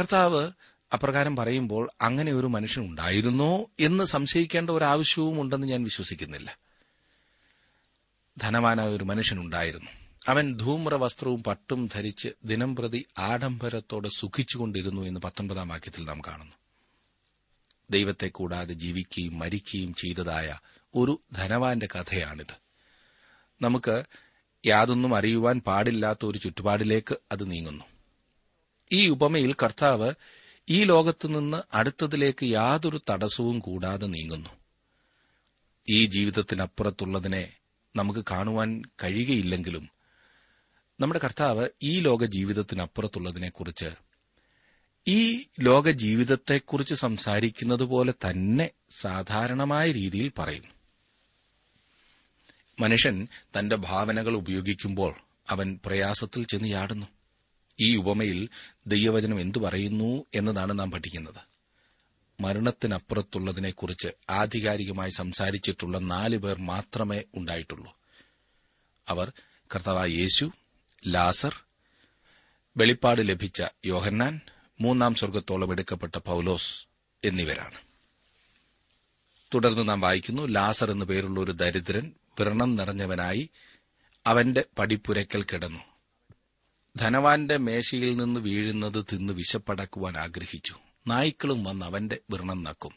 [0.00, 0.50] കർത്താവ്
[0.94, 6.58] അപ്രകാരം പറയുമ്പോൾ അങ്ങനെ ഒരു മനുഷ്യൻ ഉണ്ടായിരുന്നോ എന്ന് സംശയിക്കേണ്ട ഒരു ആവശ്യവും ഉണ്ടെന്ന് ഞാൻ വിശ്വസിക്കുന്നില്ല.
[8.38, 9.90] ധനവാനായ ഒരു മനുഷ്യനുണ്ടായിരുന്നു.
[10.28, 16.52] അവൻ ധൂമ്ര വസ്ത്രവും പട്ടും ധരിച്ച് ദിനംപ്രതി ആഡംബരത്തോടെ സുഖിച്ചുകൊണ്ടിരുന്നു എന്ന് പത്തൊൻപതാം വാക്യത്തിൽ നാം കാണുന്നു.
[17.90, 20.58] ദൈവത്തെ കൂടാതെ ജീവിക്കുകയും മരിക്കുകയും ചെയ്തതായ
[20.94, 22.54] ഒരു ധനവാന്റെ കഥയാണിത്.
[23.62, 24.04] നമുക്ക്
[24.66, 27.84] യാതൊന്നും അറിയുവാൻ പാടില്ലാത്ത ഒരു ചുറ്റുപാടിലേക്ക് അത് നീങ്ങുന്നു.
[28.92, 30.14] ഈ ഉപമയിൽ കർത്താവ്
[30.68, 34.50] ഈ ലോകത്തുനിന്ന് അടുത്തതിലേക്ക് യാതൊരു തടസ്സവും കൂടാതെ നീങ്ങുന്നു.
[35.90, 37.52] ഈ ജീവിതത്തിനപ്പുറത്തുള്ളതിനെ
[37.96, 39.88] നമുക്ക് കാണുവാൻ കഴിയുകയില്ലെങ്കിലും
[41.00, 43.90] നമ്മുടെ കർത്താവ് ഈ ലോക ജീവിതത്തിനപ്പുറത്തുള്ളതിനെക്കുറിച്ച്
[45.08, 50.62] ഈ ലോക ജീവിതത്തെക്കുറിച്ച് സംസാരിക്കുന്നത് പോലെ തന്നെ സാധാരണമായ രീതിയിൽ പറയും.
[52.80, 55.14] മനുഷ്യൻ തന്റെ ഭാവനകൾ ഉപയോഗിക്കുമ്പോൾ
[55.48, 57.06] അവൻ പ്രയാസത്തിൽ ചെന്ന് ചാടുന്നു.
[57.80, 58.48] ഈ ഉപമയിൽ
[58.86, 61.54] ദൈവവചനം എന്തു പറയുന്നു എന്നതാണ് നാം പഠിക്കുന്നത്.
[62.42, 67.96] മരണത്തിനപ്പുറത്തുള്ളതിനെക്കുറിച്ച് ആധികാരികമായി സംസാരിച്ചിട്ടുള്ള നാല് പേർ മാത്രമേ ഉണ്ടായിട്ടുള്ളൂ.
[69.08, 69.32] അവർ
[69.74, 70.50] കർത്താവ് യേശു
[71.06, 71.56] ലാസർ
[72.76, 74.40] വെളിപ്പാട് ലഭിച്ച യോഹന്നാൻ
[74.80, 76.84] മൂന്നാം സ്വർഗത്തോളം എടുക്കപ്പെട്ട പൌലോസ്
[77.24, 77.78] എന്നിവരാണ്.
[79.54, 83.50] തുടർന്ന് നാം വായിക്കുന്നു ലാസർ എന്നു പേരുള്ള ഒരു ദരിദ്രൻ വ്രണം നിറഞ്ഞവനായി
[84.26, 85.80] അവന്റെ പടിപ്പുരയ്ക്കൽ കിടന്നു.
[86.96, 90.74] ധനവാന്റെ മേശയിൽ നിന്ന് വീഴുന്നത് തിന്ന് വിശപ്പടക്കുവാൻ ആഗ്രഹിച്ചു.
[91.06, 92.92] നായ്ക്കളും വന്ന് അവന്റെ വ്രണം നക്കും.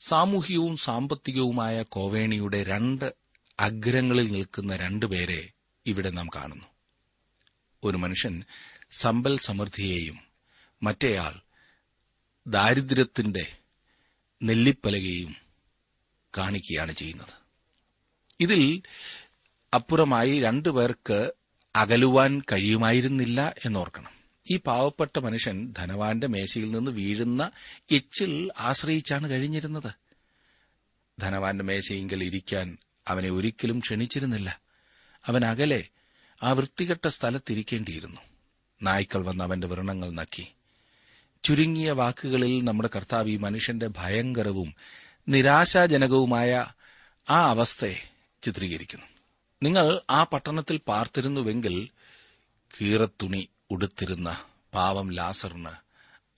[0.00, 3.14] സാമൂഹികവും സാമ്പത്തികവുമായ കോവേണിയുടെ രണ്ട്
[3.60, 5.50] അഗ്രങ്ങളിൽ നിൽക്കുന്ന രണ്ടുപേരെ
[5.86, 6.64] ഇവിടെ നാം കാണുന്നു.
[7.84, 8.44] ഒരു മനുഷ്യൻ
[8.90, 10.29] സമ്പൽ സമൃദ്ധിയെയും
[10.82, 11.40] മറ്റേയാൾ
[12.46, 13.56] ദാരിദ്ര്യത്തിന്റെ
[14.42, 15.36] നെല്ലിപ്പലകയും
[16.38, 17.34] കാണിക്കുകയാണ് ചെയ്യുന്നത്.
[18.40, 18.82] ഇതിൽ
[19.74, 21.32] അപ്പുറമായി രണ്ടു പേർക്ക്
[21.76, 24.10] അകലുവാൻ കഴിയുമായിരുന്നില്ല എന്നോർക്കണം.
[24.50, 27.50] ഈ പാവപ്പെട്ട മനുഷ്യൻ ധനവാന്റെ മേശയിൽ നിന്ന് വീഴുന്ന
[27.90, 29.92] എച്ചിൽ ആശ്രയിച്ചാണ് കഴിഞ്ഞിരുന്നത്.
[31.20, 34.60] ധനവാന്റെ മേശയെങ്കിൽ ഇരിക്കാൻ അവനെ ഒരിക്കലും ക്ഷണിച്ചിരുന്നില്ല.
[35.26, 35.88] അവൻ അകലെ
[36.42, 38.20] ആ വൃത്തികെട്ട സ്ഥലത്തിരിക്കേണ്ടിയിരുന്നു.
[38.82, 40.52] നായ്ക്കൾ വന്ന് അവന്റെ വ്രണങ്ങൾ നക്കി.
[41.44, 44.74] ചുരുങ്ങിയ വാക്കുകളിൽ നമ്മുടെ കർത്താവ് ഈ മനുഷ്യന്റെ ഭയങ്കരവും
[45.28, 46.66] നിരാശാജനകവുമായ
[47.30, 48.10] ആ അവസ്ഥയെ
[48.42, 49.06] ചിത്രീകരിക്കുന്നു.
[49.62, 51.88] നിങ്ങൾ ആ പട്ടണത്തിൽ പാർത്തിരുന്നുവെങ്കിൽ
[52.80, 55.90] കീറത്തുണി ഉടുത്തിരുന്ന പാവം ലാസറിന്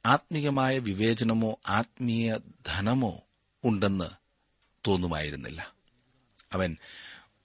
[0.06, 2.36] ആത്മീയമായ വിവേചനമോ ആത്മീയ
[2.66, 3.20] ധനമോ
[3.64, 4.08] ഉണ്ടെന്ന്
[4.86, 5.74] തോന്നുമായിരുന്നില്ല.
[6.52, 6.76] അവൻ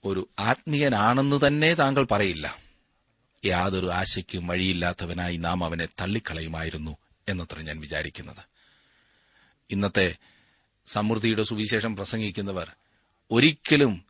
[0.05, 2.55] ഒരു ആത്മീയനാണെന്ന് തന്നെ താങ്കൾ പറയില്ല.
[3.45, 6.97] യാതൊരു ആശയ്ക്കും വഴിയില്ലാത്തവനായി നാം അവനെ തള്ളിക്കളയുമായിരുന്നു.
[7.27, 8.43] എന്നത്ര ഞാൻ വിചാരിക്കുന്നത്.
[9.71, 10.15] ഇന്നത്തെ
[10.87, 12.71] സമൃദ്ധിയുടെ സുവിശേഷം പ്രസംഗിക്കുന്നവർ
[13.31, 14.05] ഒരിക്കലും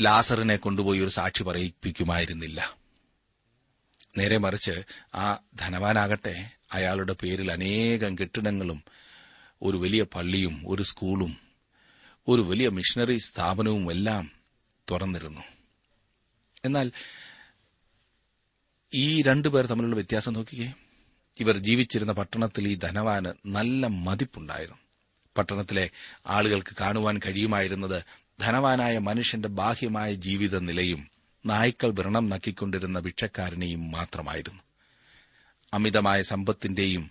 [0.00, 2.76] ലാസറിനെ കൊണ്ടുപോയി ഒരു സാക്ഷി പറയിപ്പിക്കുമായിരുന്നില്ല.
[4.18, 4.82] നേരെ മറിച്ച്
[5.14, 8.82] ആ ധനവാനാകട്ടെ അയാളുടെ പേരിൽ അനേകം കെട്ടിടങ്ങളും
[9.62, 11.36] ഒരു വലിയ പള്ളിയും ഒരു സ്കൂളും
[12.28, 14.30] ഒരു വലിയ മിഷണറി സ്ഥാപനവും എല്ലാം
[14.90, 15.40] തുറന്നിരുന്നു.
[16.64, 16.92] എന്നാൽ
[18.94, 20.72] ഈ രണ്ടുപേർ തമ്മിലുള്ള വ്യത്യാസം നോക്കിക്കേ.
[21.40, 24.78] ഇവർ ജീവിച്ചിരുന്ന പട്ടണത്തിൽ ഈ ധനവാന് നല്ല മതിപ്പുണ്ടായിരുന്നു.
[25.38, 25.90] പട്ടണത്തിലെ
[26.26, 28.04] ആളുകൾക്ക് കാണുവാൻ കഴിയുമായിരുന്നത്
[28.40, 31.08] ധനവാനായ മനുഷ്യന്റെ ബാഹ്യമായ ജീവിത നിലയും
[31.46, 34.62] നായ്ക്കൾ വ്രണം നക്കിക്കൊണ്ടിരുന്ന ഭിക്ഷക്കാരനെയും മാത്രമായിരുന്നു.
[35.74, 37.10] അമിതമായ സമ്പത്തിന്റെയും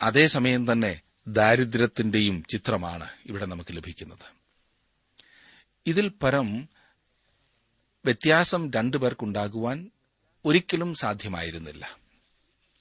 [0.00, 4.34] അതേസമയം തന്നെ ദാരിദ്ര്യത്തിന്റെയും ചിത്രമാണ് ഇവിടെ നമുക്ക് ലഭിക്കുന്നത്.
[5.86, 6.68] ഇതിൽ പരം
[8.04, 9.90] വ്യത്യാസം രണ്ടുപേർക്കുണ്ടാകുവാൻ
[10.44, 12.03] ഒരിക്കലും സാധ്യമായിരുന്നില്ല.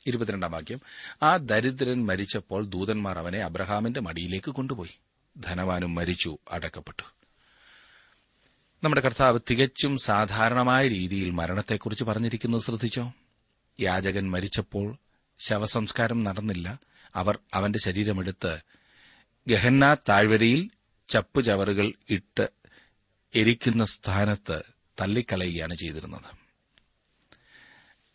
[0.07, 0.81] ഇരുപത്തിരണ്ടാം വാക്യം.
[1.23, 4.99] ആ ദരിദ്രൻ മരിച്ചപ്പോൾ ദൂതന്മാർ അവനെ അബ്രഹാമിന്റെ മടിയിലേക്ക് കൊണ്ടുപോയി.
[5.39, 7.03] ധനവാനും മരിച്ചു അടക്കപ്പെട്ടു.
[8.83, 13.13] നമ്മുടെ കർത്താവ് തികച്ചും സാധാരണമായ രീതിയിൽ മരണത്തെക്കുറിച്ച് പറഞ്ഞിരിക്കുന്നത് ശ്രദ്ധിച്ചോ?
[13.79, 14.97] യാചകൻ മരിച്ചപ്പോൾ
[15.47, 16.79] ശവസംസ്കാരം നടന്നില്ല.
[17.15, 18.57] അവർ അവന്റെ ശരീരമെടുത്ത്
[19.47, 20.69] ഗഹന്ന താഴ്വരയിൽ
[21.07, 22.49] ചപ്പുചവറുകൾ ഇട്ട്
[23.35, 24.61] എരിക്കുന്ന സ്ഥാനത്ത്
[25.01, 26.42] തള്ളിക്കളയുകയാണ് ചെയ്തിരുന്നത്.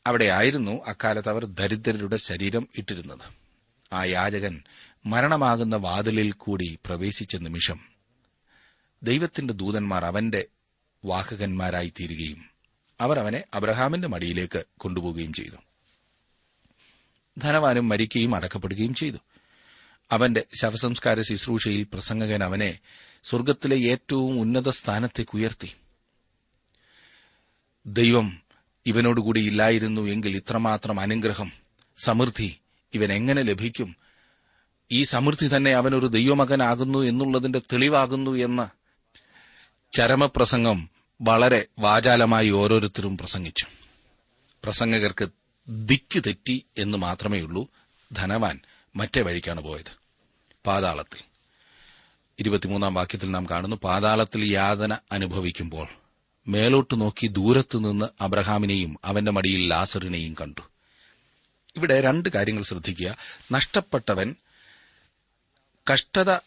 [0.08, 3.38] അവിടെയായിരുന്നു അക്കാലത്ത് അവർ ദരിദ്രരുടെ ശരീരം ഇട്ടിരുന്നത്.
[3.92, 4.62] ആ യാചകൻ
[5.06, 7.80] മരണമാകുന്ന വാതിലിൽ കൂടി പ്രവേശിച്ച നിമിഷം
[9.02, 10.44] ദൈവത്തിന്റെ ദൂതന്മാർ അവന്റെ
[11.04, 12.44] വാഹകന്മാരായി തീരുകയും
[13.00, 15.56] അവർ അവനെ അബ്രഹാമിന്റെ മടിയിലേക്ക് കൊണ്ടുപോകുകയും ചെയ്തു.
[17.38, 19.16] ധനവാനും മരിക്കുകയും അടക്കപ്പെടുകയും ചെയ്തു.
[20.10, 22.78] അവന്റെ ശവസംസ്കാര ശുശ്രൂഷയിൽ പ്രസംഗകൻ അവനെ
[23.24, 25.74] സ്വർഗത്തിലെ ഏറ്റവും ഉന്നത സ്ഥാനത്തേക്ക് ഉയർത്തി.
[27.86, 28.47] ദൈവം
[28.88, 31.52] ഇവനോടുകൂടി ഇല്ലായിരുന്നു എങ്കിൽ ഇത്രമാത്രം അനുഗ്രഹം
[31.98, 32.58] സമൃദ്ധി
[32.94, 33.96] ഇവൻ എങ്ങനെ ലഭിക്കും?
[34.92, 38.68] ഈ സമൃദ്ധി തന്നെ അവനൊരു ദൈവമകനാകുന്നു എന്നുള്ളതിന്റെ തെളിവാകുന്നു എന്ന്
[39.96, 43.66] ചരമപ്രസംഗം വളരെ വാചാലമായി ഓരോരുത്തരും പ്രസംഗിച്ചു.
[44.64, 45.28] പ്രസംഗകർക്ക്
[45.68, 47.68] ദിക്ക് തെറ്റി എന്ന് മാത്രമേയുള്ളൂ
[48.12, 48.60] ധനവാൻ
[48.96, 49.98] മറ്റേ വഴിക്കാണ് പോയത്.
[50.66, 51.20] പാതാളത്തിൽ.
[52.38, 55.88] ഇരുപത്തിമൂന്നാം വാക്യത്തിൽ നാം കാണുന്നു പാതാളത്തിൽ യാതന അനുഭവിക്കുമ്പോൾ
[56.48, 60.60] മേലോട്ട് നോക്കി ദൂരത്തുനിന്ന് അബ്രഹാമിനെയും അവന്റെ മടിയിൽ ലാസറിനെയും കണ്ടു.
[61.76, 63.16] ഇവിടെ രണ്ട് കാര്യങ്ങൾ ശ്രദ്ധിക്കുക.
[63.52, 64.34] നഷ്ടപ്പെട്ടവൻ
[65.92, 66.38] കഷ്ടത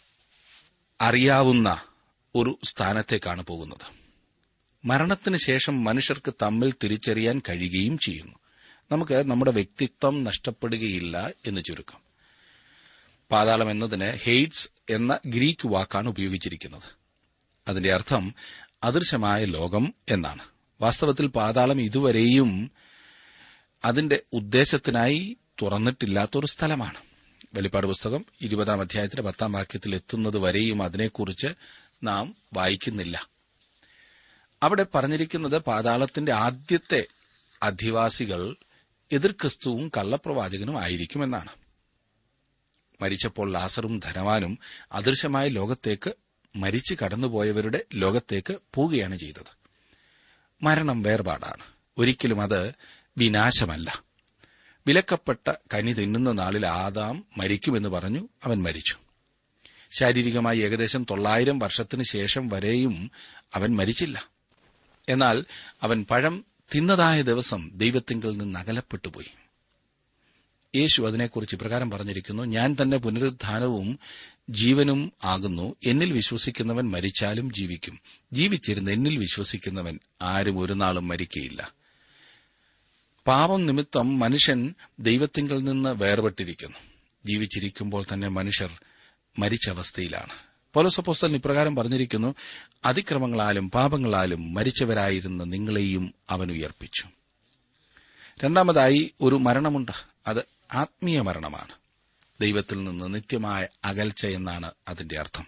[1.02, 1.82] അറിയാവുന്ന
[2.36, 4.02] ഒരു സ്ഥാനത്തേക്കാണ് പോകുന്നത്.
[4.86, 8.34] മരണത്തിന് ശേഷം മനുഷ്യർക്ക് തമ്മിൽ തിരിച്ചറിയാൻ കഴിയുകയും ചെയ്യുന്നു.
[8.92, 12.00] നമുക്ക് നമ്മുടെ വ്യക്തിത്വം നഷ്ടപ്പെടുകയില്ല എന്ന് ചുരുക്കം.
[13.32, 16.98] പാതാളം എന്നതിന് ഹെയ്റ്റ്സ് എന്ന ഗ്രീക്ക് വാക്കാണ് ഉപയോഗിച്ചിരിക്കുന്നത്.
[17.68, 18.36] അതിന്റെ അർത്ഥം
[18.84, 20.44] അദൃശ്യമായ ലോകം എന്നാണ്.
[20.82, 22.72] വാസ്തവത്തിൽ പാതാളം ഇതുവരെയും
[23.86, 26.98] അതിന്റെ ഉദ്ദേശത്തിനായി തുറന്നിട്ടില്ലാത്തൊരു സ്ഥലമാണ്.
[27.54, 31.48] വെളിപ്പാട് പുസ്തകം ഇരുപതാം അധ്യായത്തിന്റെ പത്താം വാക്യത്തിൽ എത്തുന്നത് വരെയും അതിനെക്കുറിച്ച്
[32.04, 33.30] നാം വായിക്കുന്നില്ല.
[34.64, 37.08] അവിടെ പറഞ്ഞിരിക്കുന്നത് പാതാളത്തിന്റെ ആദ്യത്തെ
[37.64, 38.56] അധിവാസികൾ
[39.12, 41.50] എതിർ ക്രിസ്തുവും കള്ളപ്രവാചകനും ആയിരിക്കുമെന്നാണ്.
[43.02, 44.60] മരിച്ചപ്പോൾ ലാസറും ധനവാനും
[44.92, 46.14] അദൃശ്യമായ ലോകത്തേക്ക്
[46.56, 49.58] മരിച്ചു കടന്നുപോയവരുടെ ലോകത്തേക്ക് പോവുകയാണ് ചെയ്തത്.
[50.62, 51.64] മരണം വേർപാടാണ്.
[51.98, 52.74] ഒരിക്കലും അത്
[53.18, 54.04] വിനാശമല്ല.
[54.88, 58.96] വിലക്കപ്പെട്ട കനി തിന്നുന്ന നാളിൽ ആദാം മരിക്കുമെന്ന് പറഞ്ഞു അവൻ മരിച്ചു.
[59.92, 63.12] ശാരീരികമായി ഏകദേശം തൊള്ളായിരം വർഷത്തിന് ശേഷം വരെയും
[63.56, 64.30] അവൻ മരിച്ചില്ല.
[65.10, 65.46] എന്നാൽ
[65.82, 69.41] അവൻ പഴം തിന്നതായ ദിവസം ദൈവത്തിങ്കിൽ നിന്ന് അകലപ്പെട്ടുപോയി.
[70.76, 74.00] യേശു അതിനെക്കുറിച്ച് ഇപ്രകാരം പറഞ്ഞിരിക്കുന്നു ഞാൻ തന്നെ പുനരുദ്ധാനവും
[74.50, 75.76] ജീവനും ആകുന്നു.
[75.86, 78.00] എന്നിൽ വിശ്വസിക്കുന്നവൻ മരിച്ചാലും ജീവിക്കും.
[78.34, 81.74] ജീവിച്ചിരുന്ന് എന്നിൽ വിശ്വസിക്കുന്നവൻ ആരും ഒരു നാളും മരിക്കയില്ല.
[83.28, 86.78] പാപം നിമിത്തം മനുഷ്യൻ ദൈവത്തിങ്കിൽ നിന്ന് വേർപെട്ടിരിക്കുന്നു.
[87.26, 88.82] ജീവിച്ചിരിക്കുമ്പോൾ തന്നെ മനുഷ്യർ
[89.40, 90.34] മരിച്ച അവസ്ഥയിലാണ്.
[90.74, 92.36] പോലസപ്പോസ്തലൻ ഇപ്രകാരം പറഞ്ഞിരിക്കുന്നു
[92.86, 97.04] അതിക്രമങ്ങളാലും പാപങ്ങളാലും മരിച്ചവരായിരുന്ന നിങ്ങളെയും അവൻ ഉയർപ്പിച്ചു.
[98.44, 99.92] രണ്ടാമതായി ഒരു മരണമുണ്ട്.
[100.28, 101.72] അത് ആത്മീയ മരണമാണ്.
[102.42, 105.46] ദൈവത്തിൽ നിന്ന് നിത്യമായ അകൽച്ച എന്നാണ് അതിന്റെ അർത്ഥം.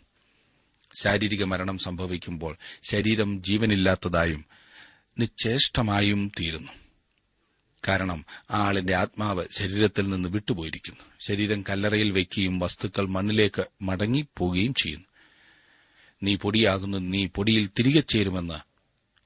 [1.01, 4.45] ശാരീരിക മരണം സംഭവിക്കുമ്പോൾ ശരീരം ജീവനില്ലാത്തതായും
[5.19, 6.71] നിശ്ചേഷ്ടമായും തീരുന്നു.
[7.87, 11.03] കാരണം ആ ആളിന്റെ ആത്മാവ് ശരീരത്തിൽ നിന്ന് വിട്ടുപോയിരിക്കുന്നു.
[11.27, 15.05] ശരീരം കല്ലറയിൽ വയ്ക്കുകയും വസ്തുക്കൾ മണ്ണിലേക്ക് മടങ്ങിപ്പോവുകയും ചെയ്യുന്നു.
[16.23, 18.53] നീ പൊടിയാകുന്നു നീ പൊടിയിൽ തിരികെ ചേരുമെന്ന്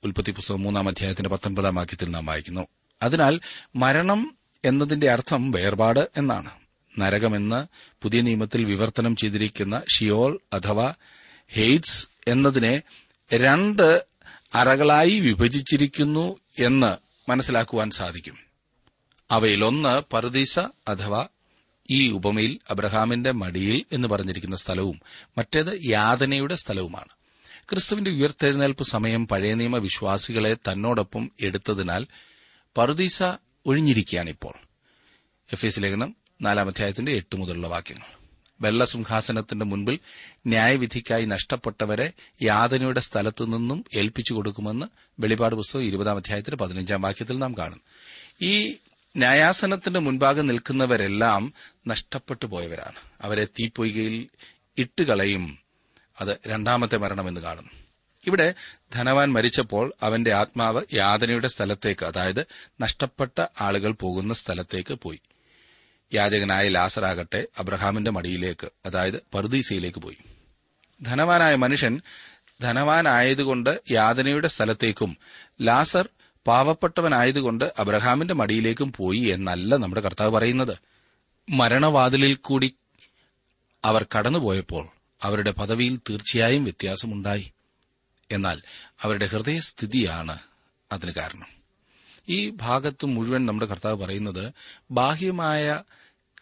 [0.05, 2.67] ഉൽപ്പത്തി പുസ്തകം മൂന്നാം അധ്യായത്തിന്റെ പത്തൊൻപതാം വാക്യത്തിൽ നാം വായിക്കുന്നു.
[3.01, 3.39] അതിനാൽ
[3.75, 6.49] മരണം എന്നതിന്റെ അർത്ഥം വേർപാട് എന്നാണ്.
[6.99, 7.67] നരകമെന്ന്
[8.01, 10.93] പുതിയ നിയമത്തിൽ വിവർത്തനം ചെയ്തിരിക്കുന്ന ഷിയോൾ അഥവാ
[11.47, 12.81] ഹെയ്റ്റ്സ് എന്നതിനെ
[13.33, 14.05] രണ്ട്
[14.55, 16.97] അറകളായി വിഭജിച്ചിരിക്കുന്നു എന്ന്
[17.31, 18.37] മനസ്സിലാക്കുവാൻ സാധിക്കും.
[19.31, 21.27] അവയിലൊന്ന് പറുദീസ അഥവാ
[21.89, 25.01] ഈ ഉപമയിൽ അബ്രഹാമിന്റെ മടിയിൽ എന്ന് പറഞ്ഞിരിക്കുന്ന സ്ഥലവും
[25.37, 27.07] മറ്റേത് യാതനയുടെ സ്ഥലവുമാണ്.
[27.69, 32.07] ക്രിസ്തുവിന്റെ ഉയർത്തെഴുന്നേൽപ്പ് സമയം പഴയ നിയമ വിശ്വാസികളെ തന്നോടൊപ്പം എടുത്തതിനാൽ
[32.77, 33.23] പറുദീസ
[33.67, 34.53] ഒഴിഞ്ഞിരിക്കുകയാണിപ്പോൾ
[35.53, 38.17] എഫ് എസ് ലേഖനം നാലാം അധ്യായത്തിന്റെ എട്ട് മുതലുള്ള വാക്യങ്ങൾ.
[38.61, 39.99] വെള്ളസിംഹാസനത്തിന്റെ മുൻപിൽ
[40.47, 44.85] ന്യായവിധിക്കായി നഷ്ടപ്പെട്ടവരെ യാതനയുടെ സ്ഥലത്തു നിന്നും ഏൽപ്പിച്ചു കൊടുക്കുമെന്ന്
[45.19, 47.81] വെളിപാട് പുസ്തകം ഇരുപതാം അധ്യായത്തിന്റെ പതിനഞ്ചാം വാക്യത്തിൽ നാം കാണും.
[48.41, 48.75] ഈ
[49.17, 51.53] ന്യായാസനത്തിന്റെ മുൻപാകെ നിൽക്കുന്നവരെല്ലാം
[51.87, 52.99] നഷ്ടപ്പെട്ടു പോയവരാണ്.
[53.21, 54.27] അവരെ തീപ്പൊയ്കയിൽ
[54.77, 55.59] ഇട്ടുകളയും.
[56.21, 57.86] അത് രണ്ടാമത്തെ മരണമെന്ന് കാണുന്നു.
[58.25, 58.53] ഇവിടെ
[58.93, 62.47] ധനവാൻ മരിച്ചപ്പോൾ അവന്റെ ആത്മാവ് യാതനയുടെ സ്ഥലത്തേക്ക് അതായത്
[62.81, 65.21] നഷ്ടപ്പെട്ട ആളുകൾ പോകുന്ന സ്ഥലത്തേക്ക് പോയി.
[66.13, 70.17] യാചകനായ ലാസറാകട്ടെ അബ്രഹാമിന്റെ മടിയിലേക്ക് അതായത് പർദീസയിലേക്ക് പോയി.
[71.01, 72.01] ധനവാനായ മനുഷ്യൻ
[72.61, 75.17] ധനവാനായതുകൊണ്ട് യാതനയുടെ സ്ഥലത്തേക്കും
[75.61, 76.09] ലാസർ
[76.47, 80.77] പാവപ്പെട്ടവനായതുകൊണ്ട് അബ്രഹാമിന്റെ മടിയിലേക്കും പോയി എന്നല്ല നമ്മുടെ കർത്താവ് പറയുന്നത്.
[81.49, 82.73] മരണവാതിലിൽ കൂടി
[83.85, 84.87] അവർ കടന്നുപോയപ്പോൾ
[85.21, 87.51] അവരുടെ പദവിയിൽ തീർച്ചയായും വ്യത്യാസമുണ്ടായി.
[88.31, 88.61] എന്നാൽ
[89.01, 90.39] അവരുടെ ഹൃദയസ്ഥിതിയാണ്
[90.91, 91.47] അതിന് കാരണം.
[92.29, 94.53] ഈ ഭാഗത്ത് മുഴുവൻ നമ്മുടെ കർത്താവ് പറയുന്നത്
[94.91, 95.83] ബാഹ്യമായ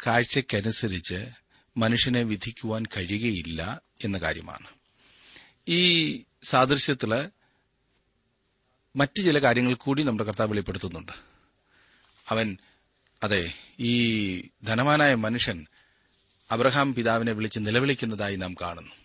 [0.07, 1.27] കാഴ്ചയ്ക്കനുസരിച്ച്
[1.77, 4.67] മനുഷ്യനെ വിധിക്കുവാൻ കഴിയുകയില്ല എന്ന കാര്യമാണ്.
[5.67, 7.29] ഈ സാദൃശ്യത്തിൽ
[8.95, 11.11] മറ്റ് ചില കാര്യങ്ങൾ കൂടി നമ്മുടെ കർത്താവ് വെളിപ്പെടുത്തുന്നുണ്ട്.
[12.29, 12.57] അവൻ
[13.23, 15.65] അതെ ഈ ധനവാനായ മനുഷ്യൻ
[16.51, 19.04] അബ്രഹാം പിതാവിനെ വിളിച്ച് നിലവിളിക്കുന്നതായി നാം കാണുന്നു.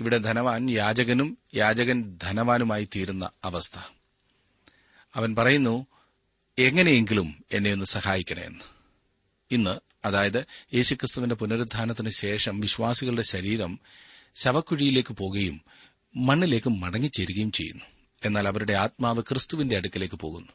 [0.00, 3.78] ഇവിടെ ധനവാൻ യാചകനും യാചകൻ ധനവാനുമായി തീരുന്ന അവസ്ഥ.
[5.14, 5.86] അവൻ പറയുന്നു
[6.58, 8.64] എങ്ങനെയെങ്കിലും എന്നെ ഒന്ന് സഹായിക്കണമെന്ന്
[9.50, 13.80] ഇന്ന് അതായത് യേശുക്രിസ്തുവിന്റെ പുനരുദ്ധാനത്തിന് ശേഷം വിശ്വാസികളുടെ ശരീരം
[14.34, 15.60] ശവക്കുഴിയിലേക്ക് പോകുകയും
[16.16, 17.84] മണ്ണിലേക്ക് മടങ്ങിച്ചേരുകയും ചെയ്യുന്നു.
[18.24, 20.52] എന്നാൽ അവരുടെ ആത്മാവ് ക്രിസ്തുവിന്റെ അടുക്കലേക്ക് പോകുന്നു.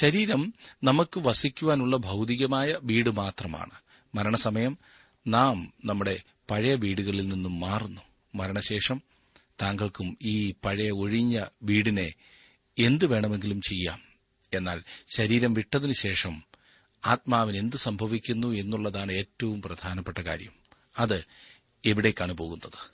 [0.00, 3.74] ശരീരം നമുക്ക് വസിക്കുവാനുള്ള ഭൗതികമായ വീട് മാത്രമാണ്.
[4.14, 4.78] മരണസമയം
[5.26, 8.09] നാം നമ്മുടെ പഴയ വീടുകളിൽ നിന്നും മാറുന്നു.
[8.34, 9.02] മരണശേഷം
[9.62, 12.14] താങ്കൾക്കും ഈ പഴയ ഒഴിഞ്ഞ വീടിനെ
[12.78, 14.02] എന്തു വേണമെങ്കിലും ചെയ്യാം.
[14.52, 14.82] എന്നാൽ
[15.14, 16.42] ശരീരം വിട്ടതിനു ശേഷം
[17.06, 20.52] ആത്മാവിന് എന്ത് സംഭവിക്കുന്നു എന്നുള്ളതാണ് ഏറ്റവും പ്രധാനപ്പെട്ട കാര്യം.
[20.98, 21.24] അത്
[21.84, 22.90] എവിടേക്കാണ് പോകുന്നത്?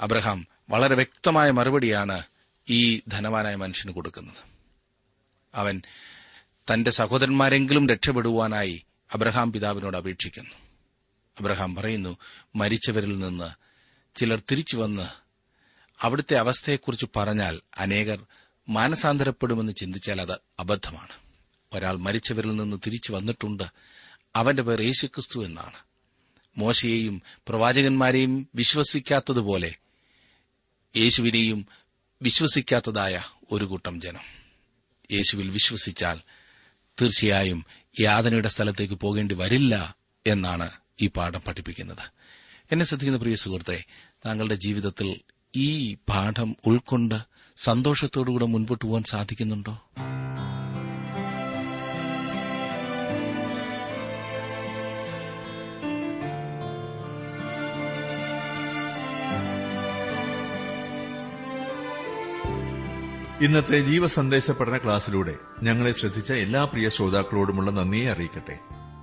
[0.00, 2.22] അബ്രഹാം വളരെ വ്യക്തമായ മറുപടിയാണ്
[2.68, 4.52] ഈ ധനവാനായ മനുഷ്യന് കൊടുക്കുന്നത്.
[5.54, 5.82] അവൻ
[6.72, 10.50] തന്റെ സഹോദരന്മാരെങ്കിലും രക്ഷപ്പെടുവാനായി അബ്രഹാം പിതാവിനോട് അപേക്ഷിക്കുന്നു.
[11.40, 12.16] അബ്രഹാം പറയുന്നു
[12.56, 13.61] മരിച്ചവരിൽ നിന്ന്
[14.14, 15.06] ചിലർ തിരിച്ചു വന്ന്
[16.00, 18.26] അവിടുത്തെ അവസ്ഥയെക്കുറിച്ച് പറഞ്ഞാൽ അനേകർ
[18.68, 21.12] മാനസാന്തരപ്പെടുമെന്ന് ചിന്തിച്ചാൽ അത് അബദ്ധമാണ്.
[21.72, 23.62] ഒരാൾ മരിച്ചവരിൽ നിന്ന് തിരിച്ചു വന്നിട്ടുണ്ട്.
[24.36, 25.76] അവന്റെ പേർ യേശുക്രിസ്തു എന്നാണ്.
[26.58, 29.74] മോശയെയും പ്രവാചകന്മാരെയും വിശ്വസിക്കാത്തതുപോലെ
[30.96, 31.66] യേശുവിനെയും
[32.22, 33.22] വിശ്വസിക്കാത്തതായ
[33.52, 34.22] ഒരു കൂട്ടം ജനം.
[35.12, 36.20] യേശുവിൽ വിശ്വസിച്ചാൽ
[37.00, 37.66] തീർച്ചയായും
[38.00, 39.96] യാതനയുടെ സ്ഥലത്തേക്ക് പോകേണ്ടി വരില്ല
[40.26, 40.70] എന്നാണ്
[41.02, 42.21] ഈ പാഠം പഠിപ്പിക്കുന്നത്.
[42.72, 43.84] എന്നെ ശ്രദ്ധിക്കുന്ന പ്രിയ സുഹൃത്തെ
[44.26, 45.20] താങ്കളുടെ ജീവിതത്തിൽ
[45.56, 47.14] ഈ പാഠം ഉൾക്കൊണ്ട്
[47.56, 49.74] സന്തോഷത്തോടുകൂടെ മുൻപോട്ട് പോകാൻ സാധിക്കുന്നുണ്ടോ?
[63.44, 68.81] ഇന്നത്തെ ജീവസന്ദേശ പഠന ക്ലാസ്സിലൂടെ ഞങ്ങളെ ശ്രദ്ധിച്ച എല്ലാ പ്രിയ ശ്രോതാക്കളോടുമുള്ള നന്ദിയെ അറിയിക്കട്ടെ.